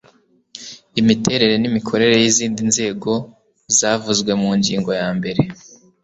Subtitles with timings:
[1.01, 3.11] imiterere n imikorere y izindi nzego
[3.77, 5.41] zavuzwe mu ngingo ya mbere